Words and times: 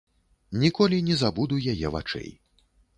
Ніколі 0.63 0.97
не 1.11 1.19
забуду 1.25 1.63
яе 1.77 1.95
вачэй. 1.99 2.31